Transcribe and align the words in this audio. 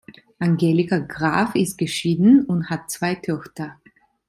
Angelika 0.39 0.97
Graf 0.97 1.53
ist 1.53 1.77
geschieden 1.77 2.43
und 2.45 2.71
hat 2.71 2.89
zwei 2.89 3.13
Töchter. 3.13 3.77